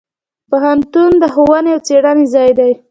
پوهنتون 0.49 1.11
د 1.21 1.23
ښوونې 1.33 1.71
او 1.75 1.81
څیړنې 1.87 2.25
ځای 2.33 2.49
دی. 2.59 2.71